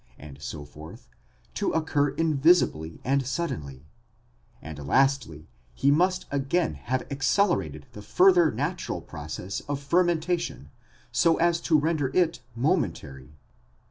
and 0.17 0.41
so 0.41 0.65
forth, 0.65 1.07
to 1.53 1.73
occur 1.73 2.09
invisibly 2.09 2.99
and 3.03 3.27
suddenly; 3.27 3.85
and 4.59 4.87
lastly, 4.87 5.47
he 5.75 5.91
must 5.91 6.25
again 6.31 6.73
have 6.73 7.05
accelerated 7.11 7.85
the 7.93 8.01
further 8.01 8.49
natural 8.49 8.99
process 8.99 9.59
of 9.69 9.79
fermentation, 9.79 10.71
so 11.11 11.37
as 11.37 11.61
to 11.61 11.77
render 11.77 12.07
it 12.15 12.39
momentary. 12.55 13.35